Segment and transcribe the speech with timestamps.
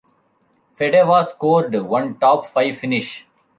[0.79, 3.27] Fedewa scored one top five finish.